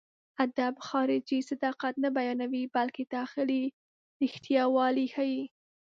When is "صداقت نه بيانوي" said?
1.49-2.63